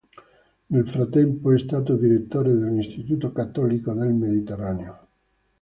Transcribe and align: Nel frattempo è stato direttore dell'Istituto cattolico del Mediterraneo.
Nel 0.69 0.89
frattempo 0.89 1.51
è 1.53 1.59
stato 1.59 1.95
direttore 1.95 2.51
dell'Istituto 2.55 3.31
cattolico 3.31 3.93
del 3.93 4.11
Mediterraneo. 4.11 5.07